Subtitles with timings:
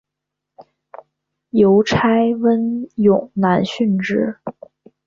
[1.51, 4.39] 邮差温勇男殉职。